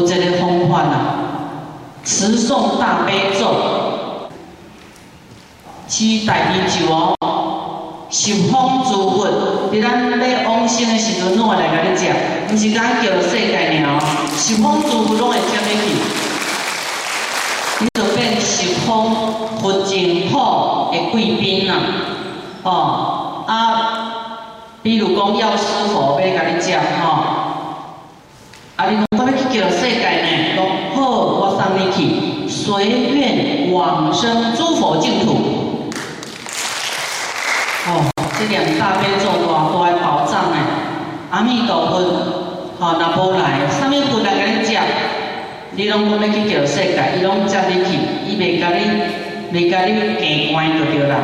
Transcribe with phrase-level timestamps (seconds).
[0.00, 0.94] 有一个方法啊，
[2.04, 3.40] 持诵大悲咒，
[5.88, 7.14] 是大悲咒哦，
[8.10, 9.26] 十方诸佛，
[9.72, 12.14] 伫咱咧往生的时阵，拢会来甲你接，
[12.52, 13.98] 毋是讲叫世界尔哦，
[14.36, 15.84] 十方诸佛拢会接你去，
[17.80, 19.16] 你就变十方
[19.62, 20.38] 佛净土
[20.92, 21.74] 的贵宾啦，
[22.64, 23.54] 哦啊，
[24.82, 27.35] 比如讲药师佛要甲你接吼。
[28.76, 28.84] 啊！
[28.90, 30.28] 你讲我要去叫世界呢？
[30.54, 30.60] 讲
[30.94, 31.00] 好，
[31.40, 35.32] 我送你去，随愿往生诸佛净土。
[37.88, 38.04] 哦，
[38.38, 40.56] 这两大悲咒大大的宝藏呢！
[41.30, 41.96] 阿弥陀佛，
[42.78, 44.78] 吼，若无来，啥物佛来甲你接？
[45.70, 48.84] 你拢讲要去叫世界，伊拢接你去，伊袂甲你，
[49.56, 51.16] 袂甲你过关就对啦。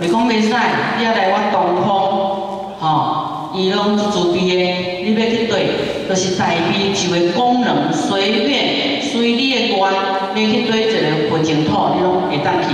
[0.00, 0.48] 袂讲袂使，
[0.96, 3.23] 你要来我东方，吼。
[3.56, 4.62] 伊拢是自闭的，
[5.04, 12.68] 你要去对，就是代表就个功能，随便随你的愿，要去对一个佛净土，你拢会当去。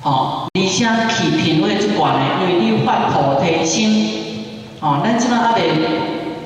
[0.00, 3.76] 吼，而且去品味一寡呢，因为你发菩提心。
[4.80, 5.72] 吼，咱即摆还未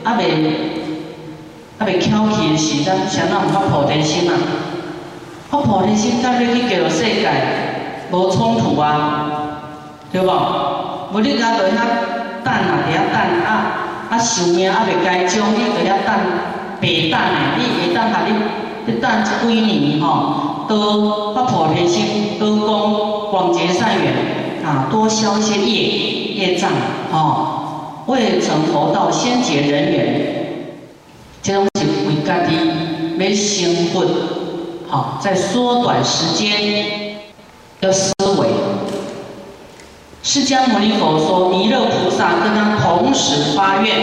[0.03, 0.23] 还未
[1.79, 4.33] 还未翘起的时，咱谁人毋发菩提心啊？
[5.51, 7.29] 发菩提心，咱要去叫世界
[8.11, 9.61] 无冲突啊，
[10.11, 10.33] 对无？
[11.13, 12.20] 无你家在遐。
[12.45, 13.51] 等啊，伫遐等啊，
[14.11, 16.11] 啊寿命还未解终，你伫遐等
[16.81, 18.35] 白等诶，你会当甲你
[18.87, 24.15] 你等一几年吼，多发菩提心，多讲广结善缘
[24.65, 25.73] 啊，多消一些业
[26.35, 26.71] 业障
[27.13, 30.47] 吼，未成佛道先结人缘，
[31.43, 32.57] 这种是为家己
[33.19, 34.07] 要成佛，
[34.89, 37.21] 好，在缩短时间
[37.81, 38.49] 要思维。
[40.33, 43.97] 释迦牟尼佛说：“弥勒菩萨跟他同时发愿。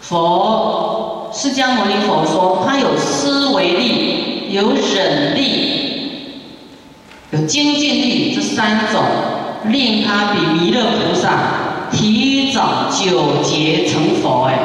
[0.00, 6.10] 佛释迦牟尼佛说，他有思维力，有忍力，
[7.30, 9.00] 有精进力，这三种
[9.66, 11.38] 令他比弥勒菩萨
[11.92, 14.46] 提早九劫成佛。
[14.46, 14.58] 哎，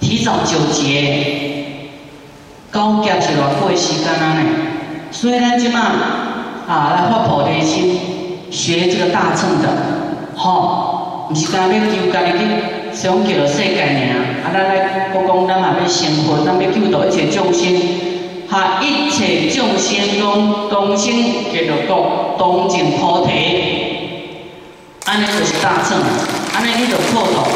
[0.00, 1.94] 提早九劫，
[2.72, 4.40] 高阶是偌贵时间啊呢？
[5.12, 5.78] 所以咱即马
[6.66, 8.00] 啊来发菩提心。”
[8.52, 9.68] 学这个大乘的，
[10.36, 12.44] 吼，毋是讲要救家己去
[12.92, 17.80] 想救到世界尔，啊，咱来国讲咱嘛要成佛，咱要救到一切众生，
[18.50, 23.30] 哈，一切众生拢同心结着国，同证菩提，
[25.06, 25.96] 安尼就是大乘，
[26.54, 27.48] 安尼你就破了。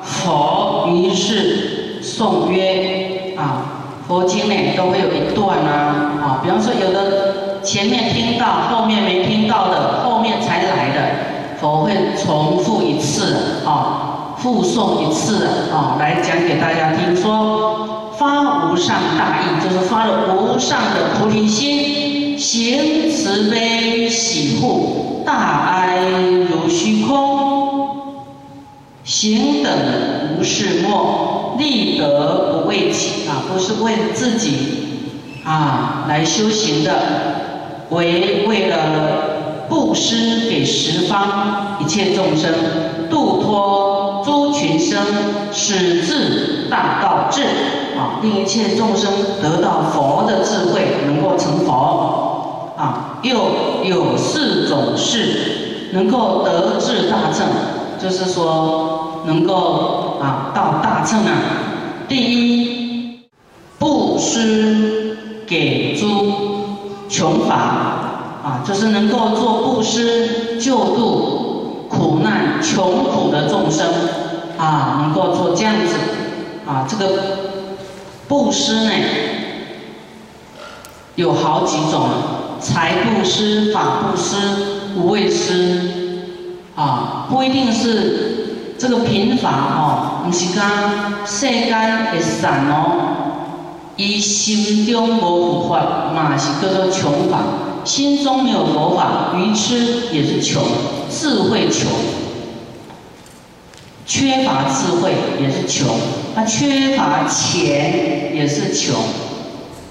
[0.00, 7.27] 佛于是颂曰，啊，佛经呢都会有一段啊，啊，比方说有的。
[7.68, 17.14] 前面听到，后面没听到的，后面才来的，佛会重复一次，啊，复诵一次，啊，来讲给大家听。
[17.14, 25.98] 说发无上大义，就是发了无上的菩提心，行慈悲喜护，大哀
[26.50, 28.24] 如虚空，
[29.04, 29.70] 行等
[30.38, 37.46] 无是末，立德不为己，啊，不是为自己，啊，来修行的。
[37.90, 42.52] 为为了布施给十方一切众生，
[43.10, 44.98] 度脱诸群生，
[45.52, 47.42] 使至大道至
[47.96, 49.10] 啊，令一切众生
[49.42, 53.20] 得到佛的智慧，能够成佛啊。
[53.22, 53.36] 又
[53.84, 57.46] 有四种事能够得至大乘，
[58.00, 61.32] 就是说能够啊到大乘啊。
[62.06, 63.20] 第一，
[63.78, 65.16] 布施
[65.46, 66.57] 给诸。
[67.18, 67.56] 穷法
[68.44, 73.88] 啊，就是能够做布施救度苦难穷苦的众生
[74.56, 75.96] 啊，能够做这样子
[76.64, 77.08] 啊，这个
[78.28, 78.92] 布施呢
[81.16, 82.08] 有好几种，
[82.60, 84.36] 财布施、法布施、
[84.96, 86.28] 无畏施
[86.76, 93.27] 啊，不一定是这个贫乏哦，不是讲世间会散哦。
[93.98, 97.38] 以心中无佛法，嘛是叫做穷法；
[97.84, 100.62] 心中没有佛法，愚痴也是穷，
[101.10, 101.90] 智慧穷，
[104.06, 105.96] 缺乏智慧也是穷，
[106.32, 108.94] 他缺乏钱也是穷，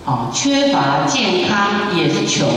[0.06, 2.48] 啊，缺乏健康也是穷，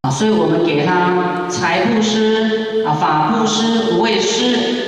[0.00, 4.85] 啊，所以我们给他财布施啊，法布施、无畏施。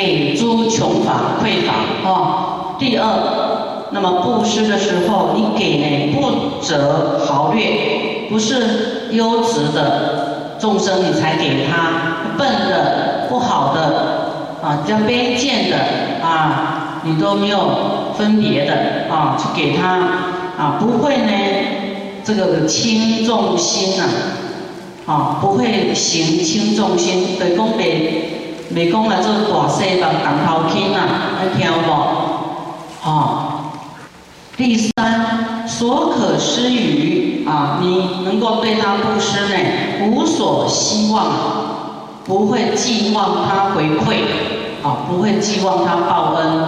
[0.00, 2.76] 给诸穷乏匮乏啊。
[2.78, 3.04] 第二，
[3.90, 15.76] 那么布施的时候，你给呢不择豪劣，不是优质的众生你才给他，笨的不好的啊，比较卑贱的
[16.26, 19.98] 啊，你都没有分别的啊，去给他
[20.56, 21.32] 啊，不会呢，
[22.24, 24.04] 这个轻重心呐，
[25.04, 28.39] 啊，不会行轻重心，对讲袂
[28.74, 30.98] 袂讲来做大细帮当头轻呐，
[31.42, 31.88] 你听无？
[33.02, 33.72] 啊，
[34.56, 39.56] 第三，所可施予啊，你能够对他布施呢，
[40.06, 41.70] 无所希望。
[42.26, 44.22] 不会寄望他回馈，
[44.84, 46.62] 啊，不会寄望他报恩，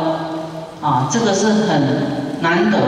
[0.81, 2.79] 啊，这个是很难得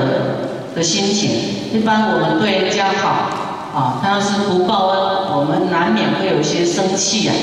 [0.74, 1.30] 的心情。
[1.72, 4.98] 一般我们对人家好，啊，他要是不报恩，
[5.36, 7.34] 我们难免会有些生气啊，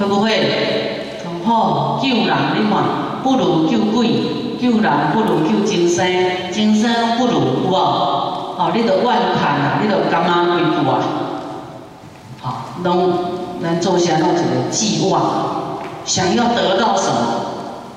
[0.00, 0.93] 会不会？
[1.46, 2.82] 哦，救人你看，
[3.22, 4.06] 不如救鬼；
[4.60, 8.56] 救人不如救精神，精神不如我？
[8.58, 9.04] 哦，你都怨
[9.38, 11.00] 叹啊，你都感恩归故啊，
[12.40, 13.12] 好，拢。
[13.60, 15.22] 能做下那种寄望，
[16.04, 17.16] 想要得到什么，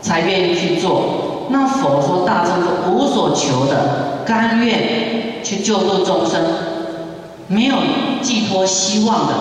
[0.02, 1.48] 才愿意去做。
[1.50, 6.40] 那佛说大乘是无所求的，甘愿去救度众生，
[7.48, 7.76] 没有
[8.22, 9.34] 寄托希望的，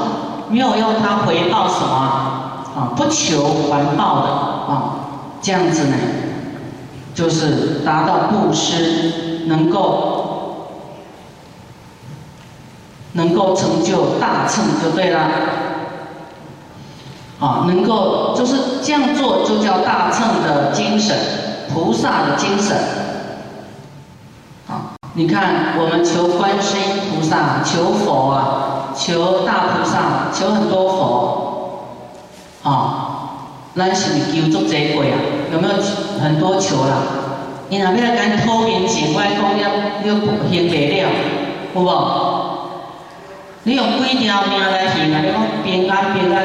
[0.49, 2.46] 没有要他回报什么
[2.77, 4.95] 啊，不求还报的啊，
[5.41, 5.97] 这样子呢，
[7.15, 10.67] 就是达到布施，能够
[13.13, 15.21] 能够成就大乘就对了。
[17.41, 21.17] 啊，能够就是这样做，就叫大乘的精神，
[21.73, 22.77] 菩萨的精神。
[24.69, 31.46] 啊，你看我们求观世音菩萨，求佛啊，求大菩萨，求很多佛。
[32.67, 32.73] 啊，
[33.77, 35.15] 咱是求足济过啊？
[35.53, 35.75] 有没有
[36.21, 37.03] 很多求啦？
[37.69, 39.63] 你若要跟偷民钱，我讲了，
[40.03, 41.07] 你行不了，
[41.75, 41.89] 有无？
[43.63, 45.21] 你用几条命来行啊？
[45.23, 46.39] 你讲平安平安。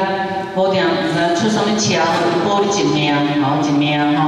[0.54, 2.12] 好定，毋知出啥物车祸，
[2.46, 4.22] 保你一命，吼一命吼，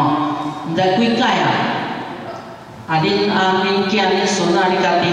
[0.71, 1.47] 毋知几届啊？
[2.89, 5.05] 啊，恁阿恁囝恁孙仔，你家己，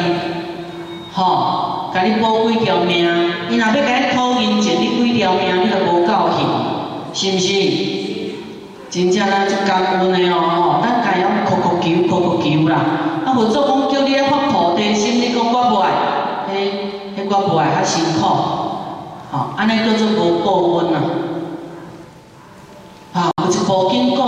[1.12, 3.10] 吼，甲你保几条命？
[3.50, 6.48] 伊若要甲你讨银钱，你几条命你都无够兴，
[7.14, 7.48] 是毋是？
[8.90, 12.76] 真正咱足感恩的哦，吼，咱家要哭哭求，哭哭求啦。
[13.26, 15.92] 啊，无做讲叫你来发菩提心，你讲我无爱，
[16.52, 16.54] 迄
[17.16, 18.26] 迄我无爱较辛苦。
[19.32, 20.50] 啊，安尼叫做无报
[20.80, 20.98] 恩啊！
[23.14, 24.20] 啊，有一部经讲，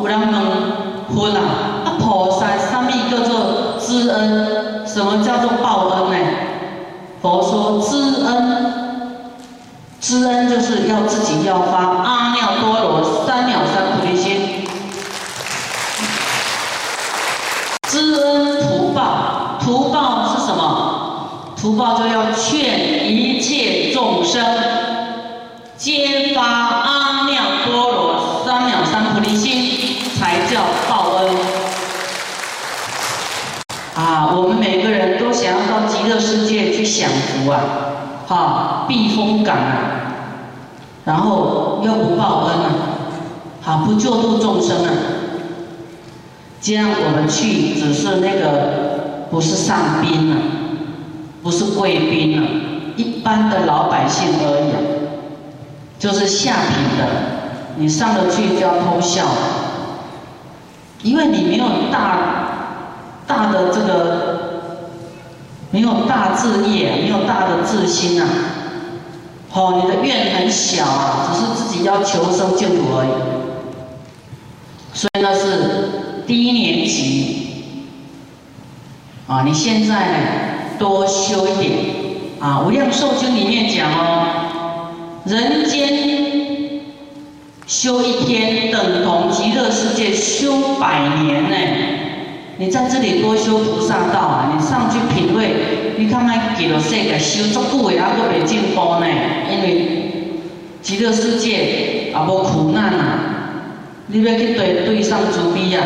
[0.00, 0.32] 有人问
[1.14, 1.40] 佛啦，
[1.84, 4.86] 啊菩萨，啥物叫做知恩？
[4.86, 6.16] 什么叫做报恩呢？
[7.20, 8.72] 佛说知恩，
[10.00, 11.97] 知恩就是要自己要发
[36.08, 37.60] 极乐世界去享福啊，
[38.26, 40.14] 哈，避风港啊，
[41.04, 42.70] 然后又不报恩啊，
[43.60, 44.90] 好不救度众生啊，
[46.62, 50.38] 这样我们去只是那个不是上宾啊，
[51.42, 52.46] 不是贵宾啊。
[52.96, 54.72] 一般的老百姓而已，
[55.98, 57.04] 就是下品的，
[57.76, 59.26] 你上得去就要偷笑，
[61.02, 62.16] 因为你没有大
[63.26, 64.27] 大的这个，
[65.70, 68.26] 没有大志业，没有大的志心啊，
[69.52, 73.08] 哦，你的愿很小啊，只是自己要求生净土而已，
[74.92, 77.48] 所以那是低年级，
[79.26, 80.18] 啊，你现在呢
[80.78, 81.98] 多修一点。
[82.40, 84.92] 啊，《无量寿经》里面讲哦，
[85.24, 86.80] 人间
[87.66, 91.97] 修一天等同极乐世界修百年呢。
[92.60, 99.06] 你在这里多修菩萨道啊，你上去品味，你看看极乐世界修足久的，还佫未进步呢。
[99.48, 100.32] 因为
[100.82, 103.20] 极乐世界也无苦难啊，
[104.08, 105.84] 你要去对对上慈悲啊。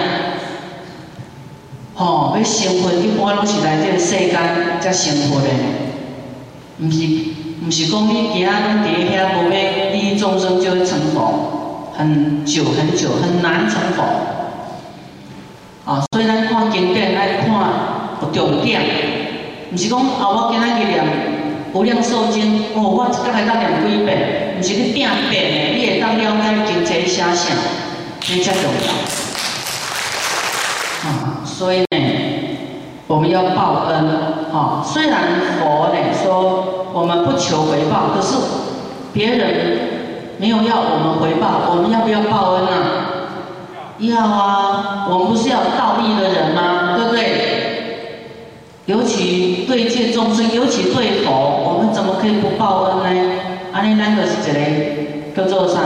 [1.94, 4.32] 吼，要成佛一般拢是来这个世间
[4.80, 5.48] 才成佛的。
[6.80, 7.06] 毋是，
[7.66, 14.02] 毋是讲你其他拢伫遐无要利益众生就会成佛，很久很久很难成佛。
[15.84, 17.46] 啊，所以咱看经典爱看
[18.22, 18.80] 有重点，
[19.72, 21.04] 毋是讲啊我今仔日念
[21.72, 25.36] 无量寿经，哦我一工会当念几遍，毋是你定遍的，
[25.74, 27.54] 你会当了解经济写啥，
[28.28, 28.92] 你才重要。
[31.08, 31.84] 啊，所以呢。
[33.08, 34.08] 我们要报恩，
[34.50, 34.82] 哈！
[34.82, 35.20] 虽然
[35.58, 38.36] 佛呢说我们不求回报，可是
[39.12, 39.80] 别人
[40.38, 43.11] 没有要我们回报，我们要不要报恩啊？
[43.98, 46.96] 要啊，我们不是要道义的人吗？
[46.96, 47.52] 对不对？
[48.86, 53.32] 尤其对一切众生，尤其对佛，我们怎么可以不报恩呢？
[53.72, 55.80] 安尼咱就是一个叫做啥？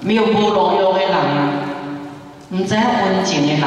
[0.00, 1.50] 没有无路用的人啊，
[2.50, 3.60] 唔知影温情的人。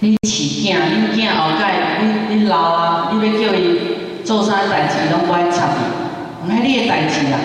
[0.00, 0.76] 你饲囝，
[1.12, 3.78] 你囝后盖，你你老啊，你要叫伊
[4.24, 6.46] 做啥代志，拢不爱插伊。
[6.46, 7.38] 唔系你的代志啊，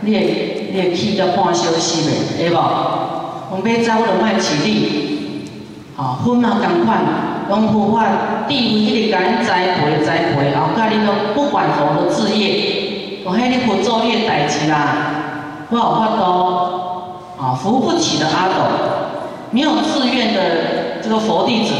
[0.00, 3.05] 你会你会气到半小时袂，会无？
[3.48, 5.44] 我买走就卖饲你，
[5.96, 6.98] 吼，分嘛共款，
[7.48, 8.04] 用佛法
[8.48, 14.74] 地位一直甲你栽培栽培，后盖你都不管佛的事业，我迄你不做你的代志啦，
[15.70, 16.22] 我有法度，
[17.40, 18.54] 啊，扶不起的阿斗，
[19.52, 21.72] 没有自愿的这个佛弟子，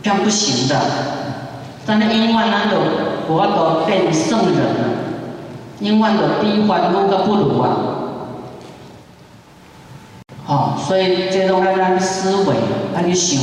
[0.00, 0.76] 这样不行的。
[1.84, 2.76] 但是因为咱就
[3.28, 4.84] 无法度变圣人了，
[5.80, 7.68] 因为就比凡夫个不如啊。
[10.50, 12.56] 哦，所以这种爱去思维，
[12.92, 13.38] 爱去想。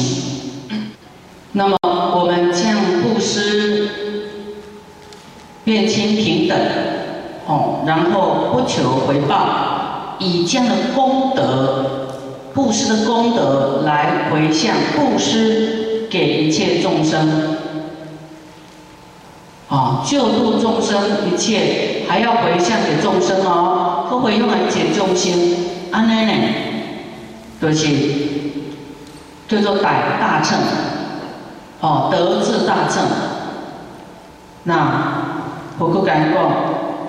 [1.53, 3.89] 那么我们将布施
[5.63, 6.57] 变清平等，
[7.47, 12.09] 哦，然后不求回报，以这样的功德，
[12.53, 17.57] 布施的功德来回向布施给一切众生，
[19.69, 25.55] 啊，救度众生一切还要回向给众生哦，不会用来解众心，
[25.89, 26.33] 安尼呢？
[27.59, 27.87] 就是
[29.47, 30.59] 叫做大大乘，
[31.81, 33.03] 哦，德智大乘。
[34.63, 36.51] 那我可讲过，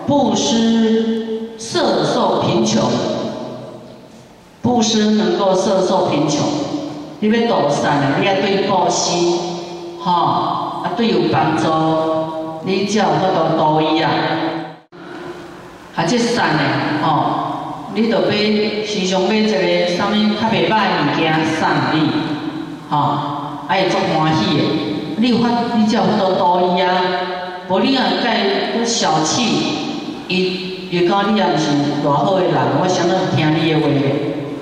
[0.07, 2.83] 布施摄受贫穷，
[4.63, 6.41] 布施能够摄受贫穷。
[7.21, 9.11] 你要度善的，你要对布施，
[10.01, 11.65] 哈，啊对有帮助，
[12.65, 14.11] 你才有法度度伊啊。
[15.97, 16.63] 啊，这善的，
[17.03, 17.45] 哦。
[17.99, 22.09] 你着要时常买一个啥物较袂歹物件送你，
[22.89, 23.19] 吼，
[23.67, 24.63] 爱会足欢喜的。
[25.17, 26.89] 你有法，你才有法度度伊啊。
[27.69, 29.43] 无你若甲伊小气，
[30.29, 31.71] 伊伊讲你也毋是
[32.07, 33.89] 偌好的人，我想到是听你的话，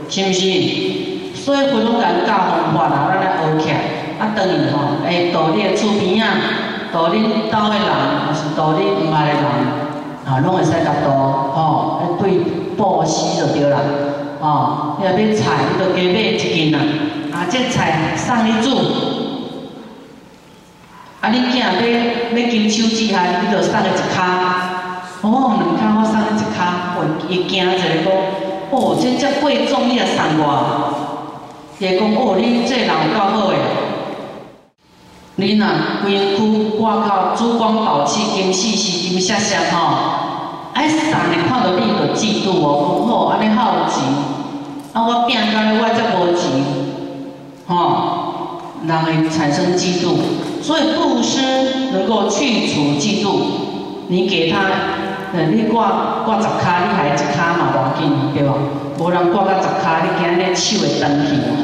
[0.08, 1.36] 是毋是？
[1.36, 3.76] 所以佛拢甲教方法啦，咱来学起来。
[4.18, 6.24] 啊，当然吼，会度你诶厝边仔，
[6.90, 7.20] 度你
[7.52, 7.92] 兜诶人，
[8.24, 9.44] 还是度你毋捌诶人，
[10.24, 11.10] 啊，拢会使甲度，
[11.52, 12.40] 吼，对。
[12.76, 13.78] 布施就对啦，
[14.40, 15.42] 哦，要买菜，
[15.72, 16.78] 你就加买一斤啦。
[17.32, 18.76] 啊，这菜送你煮，
[21.20, 24.18] 啊，你囝要要金手指下，你就送伊一卡。
[25.22, 28.06] 哦，两卡我送你一卡，我伊惊一下讲，
[28.70, 30.44] 哦，这遮贵重，你也送我。
[31.78, 33.56] 伊讲，哦，你这人有够好诶。
[35.38, 35.66] 你若
[36.02, 40.35] 规区挂靠珠光宝气、金细细、金闪闪吼。
[40.76, 44.04] 哎，送的看到你就嫉妒哦，讲好安尼好钱，
[44.92, 46.44] 啊我拼到咧我则无钱，
[47.66, 50.18] 吼，人会产生嫉妒，
[50.62, 51.40] 所以布施
[51.92, 53.26] 能够去除嫉妒。
[54.08, 54.58] 你给他，
[55.32, 58.52] 呃，你挂挂十卡，你还一卡嘛无要紧，对无？
[58.98, 61.56] 无人挂到十卡，你惊你手会断去哦。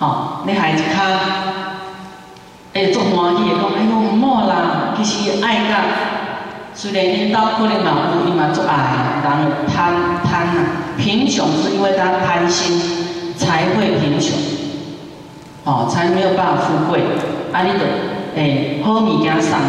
[0.00, 0.98] 吼，你还一卡，
[2.74, 6.13] 会足欢喜，讲哎呦唔好啦，其实爱甲。
[6.76, 10.62] 虽然因兜可能嘛有，伊嘛足爱，人贪贪呐，
[10.98, 12.80] 贫穷是因为他贪心
[13.36, 14.36] 才会贫穷，
[15.64, 17.00] 哦，才没有办法富贵。
[17.52, 17.84] 啊，你得
[18.34, 19.62] 诶好物件送伊，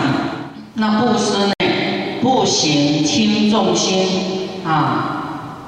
[0.74, 1.54] 那布施呢？
[2.22, 5.62] 不行轻重心啊，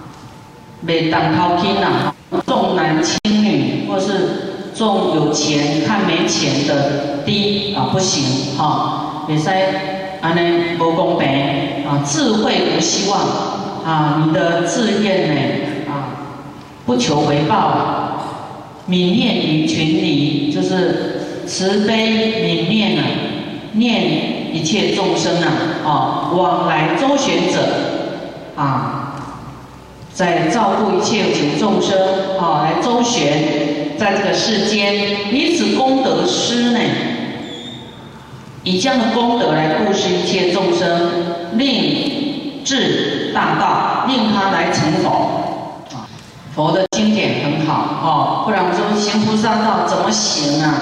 [0.85, 2.11] 袂当头轻呐，
[2.47, 9.49] 重男轻女或是重有钱看没钱的低啊，不行哈，袂使。
[10.21, 11.27] 安尼无公平
[11.87, 12.03] 啊！
[12.05, 13.19] 智慧无希望
[13.85, 14.23] 啊！
[14.25, 15.41] 你的志愿呢？
[15.87, 15.91] 啊？
[16.85, 18.19] 不求回报，
[18.89, 23.03] 泯念于群里，就是慈悲泯念啊，
[23.73, 25.51] 念一切众生啊！
[25.85, 27.59] 啊，往来周旋者
[28.55, 29.13] 啊，
[30.13, 31.97] 在照顾一切有情众生
[32.39, 36.79] 啊，来周旋在这个世间，以此功德施呢。
[38.67, 41.09] 以这样的功德来布施一切众生，
[41.53, 45.87] 令至大道，令他来成佛。
[46.53, 47.71] 佛的经典很好
[48.03, 50.73] 哦，不然我说行菩萨道怎么行啊？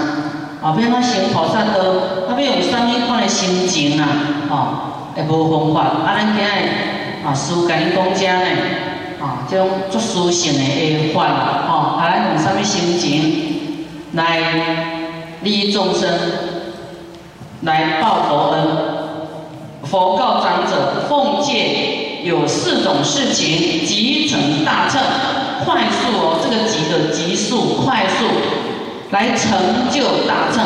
[0.63, 4.07] 啊，比如他行菩萨道，他没有三么款的心情啊？
[4.49, 5.81] 哦，会无方法。
[6.07, 6.47] 啊，咱今日
[7.23, 8.49] 啊，师父甲你讲遮呢，
[9.21, 14.39] 啊，这种作殊胜的会法啦，哦，啊，咱用什么心情来
[15.43, 16.09] 利益众生？
[17.65, 18.67] 来报佛恩。
[19.83, 25.01] 佛告长者：奉戒有四种事情，即成大乘，
[25.65, 26.39] 快速哦。
[26.43, 28.25] 这个即的急速，快速
[29.11, 30.63] 来成就大正。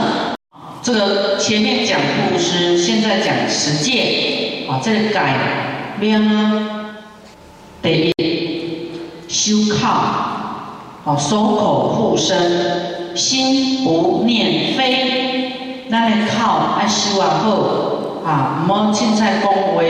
[0.81, 6.95] 这个前面讲布施，现在讲实践，啊，这个改变啊，
[7.81, 8.91] 第一
[9.27, 9.89] 修靠，
[11.05, 15.28] 啊，守口护身，心不念非，
[15.89, 19.81] 咱的口爱修啊好，啊，唔好凊彩讲话，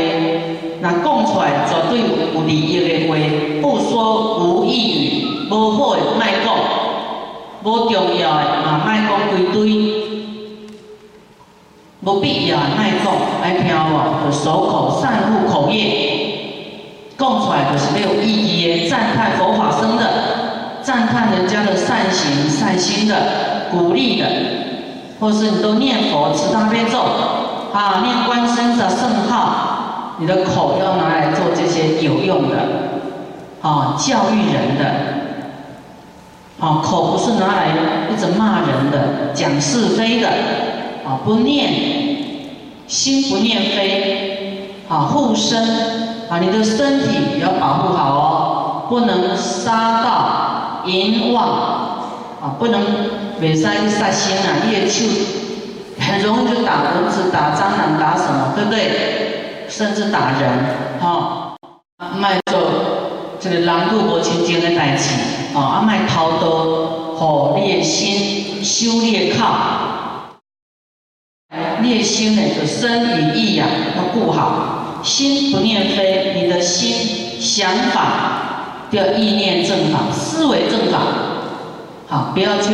[0.82, 2.00] 若讲出来绝对
[2.34, 3.16] 有利益的话，
[3.62, 6.56] 不说无益语，无好的卖讲，
[7.64, 10.00] 无重要的啊卖讲归堆。
[12.02, 13.14] 无必要卖讲，
[13.44, 14.26] 爱听无？
[14.26, 15.84] 就守口善护口业，
[17.18, 20.04] 讲出来就是没有意义的，赞叹佛法僧的，
[20.82, 23.16] 赞叹人家的善行善心的，
[23.70, 24.26] 鼓励的，
[25.20, 27.00] 或是你都念佛持大悲咒，
[27.74, 32.58] 啊，念观身的圣号，你的口要拿来做这些有用的，
[33.62, 34.86] 啊，教育人的，
[36.60, 37.70] 啊，口不是拿来
[38.12, 40.30] 一直骂人的，讲是非的。
[41.06, 41.72] 啊，不念，
[42.86, 45.60] 心不念非，啊，护身，
[46.30, 51.48] 啊，你的身体要保护好哦，不能杀盗淫妄，
[52.40, 52.80] 啊，不能
[53.42, 55.06] 袂使杀心啊，你的手
[56.00, 59.68] 很容易就打蚊子、打蟑螂、打什么，对不对？
[59.70, 60.50] 甚至打人，
[61.00, 61.56] 哈，
[62.18, 62.60] 卖做
[63.40, 65.14] 这个狼狈无清净的代志，
[65.56, 69.80] 啊，啊，卖偷刀，吼，你的心修炼靠。
[71.82, 73.66] 念心呢，就身与意呀
[73.96, 81.00] 要顾好，心不念非，你的心想法要意念正法，思维正法，
[82.08, 82.74] 好，不要去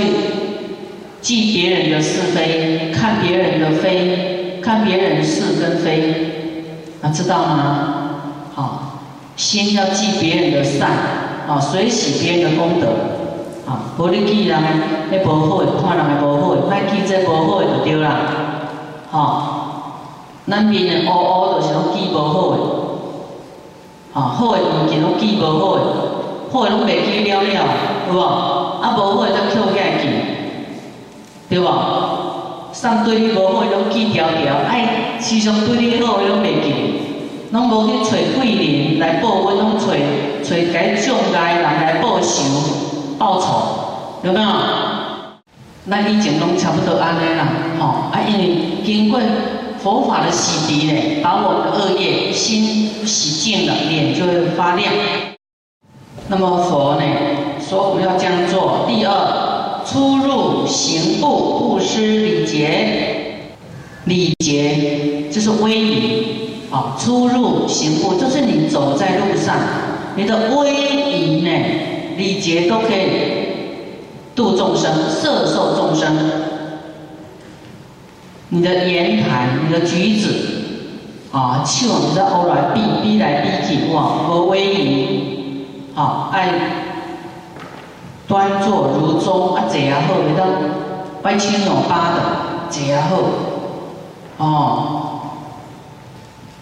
[1.26, 6.14] 记别人的是非，看别人的非，看别人是跟非，
[7.02, 7.94] 啊，知道吗？
[8.54, 9.02] 好，
[9.36, 10.88] 心要记别人的善，
[11.48, 12.90] 啊，随喜别人的功德，
[13.66, 14.62] 啊，无你记人
[15.10, 18.10] 的无好，看人的无好，莫记这无好就对啦。
[19.10, 19.42] 吼，
[20.48, 22.58] 咱面的乌乌就是拢记无好诶，
[24.14, 25.82] 吼，好诶物件拢记无好诶，
[26.52, 27.50] 好诶拢袂记了了，
[28.10, 28.22] 有无？
[28.22, 30.04] 啊，无好诶才捡起来记，
[31.56, 31.72] 对无？
[32.74, 36.74] 送对你无好诶拢记条条，哎，时常对你好诶拢袂记，
[37.52, 39.94] 拢无去找贵人来报恩，拢找
[40.44, 42.44] 找该障碍人来报仇
[43.18, 44.48] 报仇，有没有？
[45.90, 47.48] 咱以前拢差不多安尼啦，
[47.80, 49.22] 吼，啊，因为经过
[49.80, 54.92] 佛法的洗涤咧，把我们的恶业心洗净了，脸就会发亮。
[56.28, 57.04] 那么佛呢
[57.62, 58.86] 说我们要这样做。
[58.88, 59.14] 第二，
[59.96, 63.48] 出入行步布施礼节，
[64.04, 66.24] 礼节就是威仪，
[66.70, 69.56] 啊，出入行步就是你走在路上，
[70.18, 71.50] 你的威仪呢，
[72.18, 73.46] 礼节都可以。
[74.36, 76.14] 度众生，摄受众生，
[78.50, 80.28] 你的言谈，你的举止，
[81.32, 85.20] 啊，笑你的欧来逼逼来逼去，哇，和威仪，
[85.96, 86.50] 啊，爱
[88.28, 90.48] 端坐如钟，啊，坐也好，你当
[91.24, 92.22] 歪七扭八的，
[92.70, 93.18] 坐也好，
[94.38, 95.20] 哦，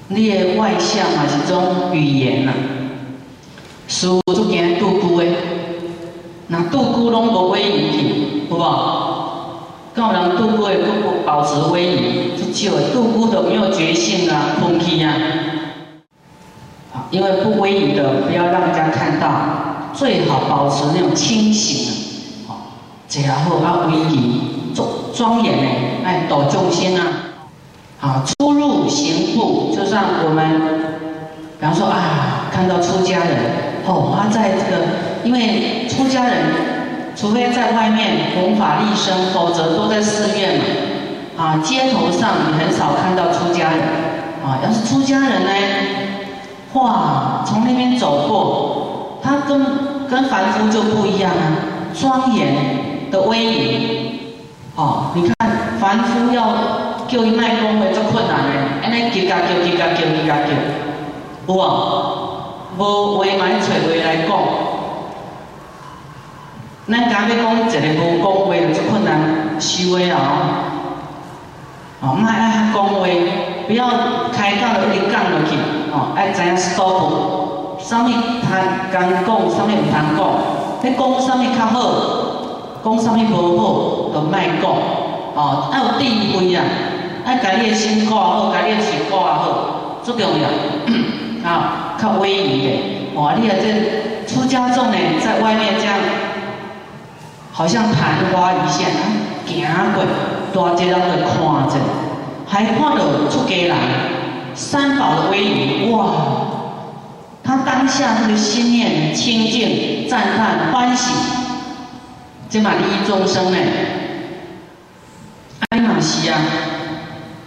[0.09, 2.51] 你的外向嘛是种语言呐，
[3.87, 5.27] 书就惊度孤的。
[6.47, 8.61] 那度孤拢无威仪去，有无？
[9.95, 15.13] 有人度孤会不保持威仪，就少度孤都没有决心啊，空气啊。
[17.09, 19.27] 因为不威仪的，不要让人家看到，
[19.93, 21.93] 最好保持那种清醒
[22.47, 22.57] 啊，好，
[23.07, 25.69] 这样好啊，威仪庄庄严呢，
[26.03, 27.05] 哎，抖重心啊，
[27.99, 30.61] 好，出入行步，就像我们，
[31.59, 33.37] 比方说啊，看到出家人，
[33.85, 34.83] 哦，他在这个。
[35.23, 36.35] 因为出家人，
[37.15, 40.65] 除非在外面弘法利生，否则都在寺院嘛。
[41.37, 43.79] 啊，街头上你很少看到出家人。
[44.43, 45.51] 啊，要是出家人呢，
[46.73, 48.82] 哇，从那边走过，
[49.23, 49.65] 他跟
[50.09, 51.55] 跟凡夫就不一样啊，
[51.93, 54.19] 庄严的威仪。
[54.75, 55.33] 哦，你看
[55.79, 56.53] 凡夫要
[57.07, 60.49] 叫伊卖功会足困难的，安尼急加叫，急加叫，急加叫，
[61.47, 61.59] 有无？
[62.75, 64.29] 无话买找话来讲。
[66.85, 70.17] 咱家要讲一个无讲话足困难修的哦，
[72.01, 73.07] 哦，莫爱讲话，
[73.67, 73.87] 不要
[74.35, 75.55] 开讲就一讲落去，
[75.93, 77.42] 哦，爱知影 stop，
[77.83, 78.15] 啥物通
[78.91, 78.95] 讲，
[79.51, 80.19] 啥物毋通讲，
[80.81, 81.75] 你讲啥物较好，
[82.83, 83.61] 讲啥物无好，
[84.13, 84.65] 就莫讲，
[85.35, 86.01] 哦，爱有智
[86.37, 86.63] 慧啊，
[87.25, 90.47] 爱家己的心顾好，家己的心顾好，最重要，
[91.49, 92.69] 啊， 较威仪的，
[93.15, 95.95] 哦，你啊这出家众呢，在外面这样。
[97.55, 97.93] 好像昙
[98.33, 98.97] 花一现啊，
[99.45, 100.03] 行过，
[100.53, 101.75] 大家人都看着，
[102.47, 103.75] 还看到出家人
[104.55, 106.42] 三宝的威仪，哇！
[107.53, 111.13] 他当下这个心念清净、赞叹、欢喜，
[112.49, 113.57] 这嘛利益众生呢？
[115.69, 116.39] 哎嘛是啊！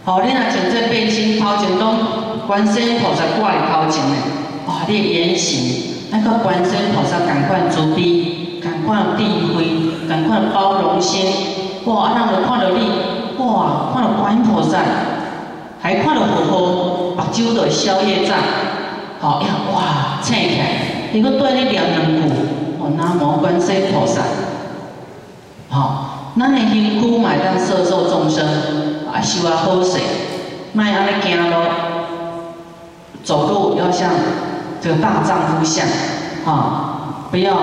[0.05, 1.99] 好，你若从这背经头前拢
[2.47, 4.15] 观世音菩萨挂在头前呢，
[4.69, 4.83] 哇！
[4.87, 9.25] 你的言行，那个观世音菩萨赶快慈悲，赶快智
[9.57, 11.25] 慧，赶快包容心，
[11.87, 12.13] 哇！
[12.15, 12.91] 让人看到你，
[13.39, 13.91] 哇！
[13.93, 14.79] 看到观音菩萨，
[15.83, 18.39] 还看到佛佛，目睭都消业障。
[19.19, 22.23] 好呀，哇，醒起来，你搁对你念两句，
[22.79, 24.21] 哦，南无观世菩萨，
[25.71, 28.47] 好，咱的辛苦买当摄受众生，
[29.11, 29.99] 啊，修啊好势，
[30.75, 31.57] 卖安尼行路，
[33.25, 34.11] 走路要像
[34.83, 35.87] 这个大丈夫像，
[36.45, 37.57] 哈，不要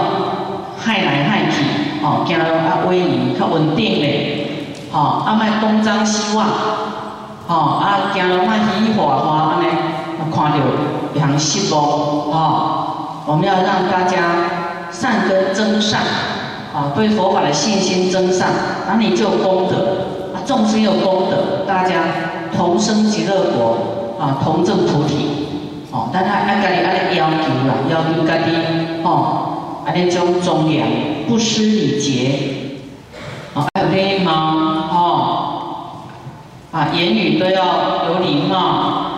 [0.80, 1.64] 害来害去，
[2.02, 6.48] 哦，行路啊威仪较稳定嘞，哦，啊卖东张西望，
[7.48, 9.66] 哦，啊行路卖喜喜华华安尼，
[10.34, 10.58] 看到。
[11.14, 16.00] 良心哦，啊，我们要让大家善根增上，
[16.74, 18.48] 啊，对佛法的信心增上，
[18.88, 22.04] 那你就有功德，啊，众生有功德，大家
[22.56, 23.78] 同生极乐国，
[24.20, 25.48] 啊，同证菩提，
[25.92, 28.52] 哦，但他按家己按要求啦，要求家己，
[29.04, 32.80] 哦，安尼种庄严，不失礼节，
[33.54, 34.32] 啊，有礼貌，
[34.92, 35.04] 哦，
[36.72, 39.12] 啊，言语都要有礼貌。